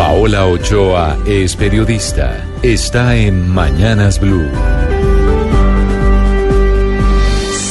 [0.00, 2.42] Paola Ochoa es periodista.
[2.62, 4.48] Está en Mañanas Blue.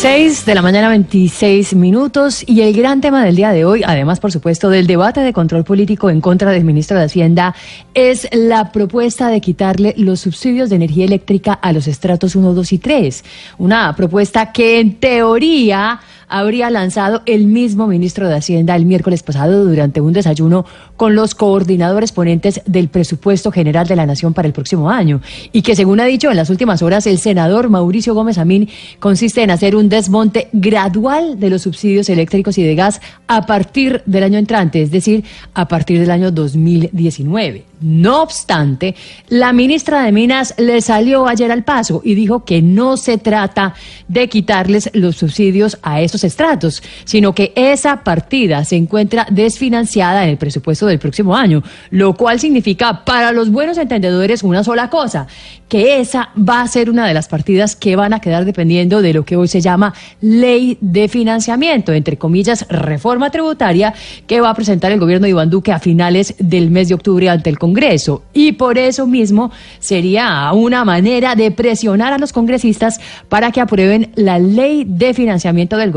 [0.00, 4.20] 6 de la mañana 26 minutos y el gran tema del día de hoy, además
[4.20, 7.54] por supuesto del debate de control político en contra del ministro de Hacienda,
[7.94, 12.72] es la propuesta de quitarle los subsidios de energía eléctrica a los estratos 1, 2
[12.74, 13.24] y 3.
[13.56, 15.98] Una propuesta que en teoría
[16.28, 20.64] habría lanzado el mismo ministro de Hacienda el miércoles pasado durante un desayuno
[20.96, 25.20] con los coordinadores ponentes del presupuesto general de la Nación para el próximo año
[25.52, 29.42] y que según ha dicho en las últimas horas el senador Mauricio Gómez Amín consiste
[29.42, 34.24] en hacer un desmonte gradual de los subsidios eléctricos y de gas a partir del
[34.24, 35.24] año entrante, es decir,
[35.54, 37.64] a partir del año 2019.
[37.80, 38.96] No obstante,
[39.28, 43.74] la ministra de Minas le salió ayer al paso y dijo que no se trata
[44.08, 50.30] de quitarles los subsidios a esos estratos, sino que esa partida se encuentra desfinanciada en
[50.30, 55.26] el presupuesto del próximo año, lo cual significa para los buenos entendedores una sola cosa,
[55.68, 59.12] que esa va a ser una de las partidas que van a quedar dependiendo de
[59.12, 63.92] lo que hoy se llama ley de financiamiento, entre comillas, reforma tributaria
[64.26, 67.28] que va a presentar el gobierno de Iván Duque a finales del mes de octubre
[67.28, 68.22] ante el Congreso.
[68.32, 74.10] Y por eso mismo sería una manera de presionar a los congresistas para que aprueben
[74.14, 75.90] la ley de financiamiento del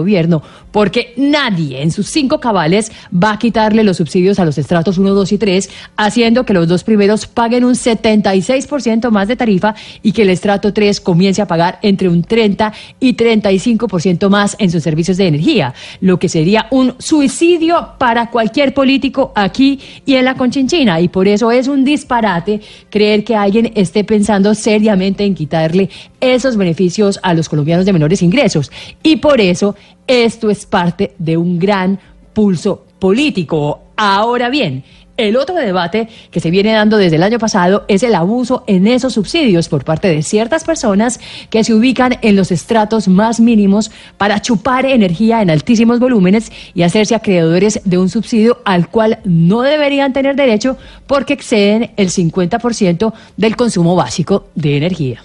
[0.71, 5.13] porque nadie en sus cinco cabales va a quitarle los subsidios a los estratos 1,
[5.13, 10.11] 2 y 3, haciendo que los dos primeros paguen un 76% más de tarifa y
[10.11, 14.83] que el estrato 3 comience a pagar entre un 30 y 35% más en sus
[14.83, 20.35] servicios de energía, lo que sería un suicidio para cualquier político aquí y en la
[20.35, 21.01] Conchinchina.
[21.01, 25.89] Y por eso es un disparate creer que alguien esté pensando seriamente en quitarle
[26.21, 28.71] esos beneficios a los colombianos de menores ingresos.
[29.03, 29.75] Y por eso
[30.07, 31.99] esto es parte de un gran
[32.33, 33.81] pulso político.
[33.97, 34.83] Ahora bien,
[35.17, 38.87] el otro debate que se viene dando desde el año pasado es el abuso en
[38.87, 41.19] esos subsidios por parte de ciertas personas
[41.49, 46.83] que se ubican en los estratos más mínimos para chupar energía en altísimos volúmenes y
[46.83, 53.13] hacerse acreedores de un subsidio al cual no deberían tener derecho porque exceden el 50%
[53.37, 55.23] del consumo básico de energía.